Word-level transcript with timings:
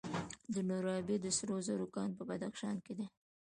د 0.53 0.55
نورابې 0.69 1.15
د 1.21 1.25
سرو 1.37 1.57
زرو 1.67 1.85
کان 1.95 2.09
په 2.17 2.23
بدخشان 2.29 2.75
کې 2.85 2.93
دی. 2.97 3.07